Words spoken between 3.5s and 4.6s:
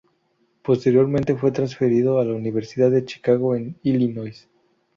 en Illinois.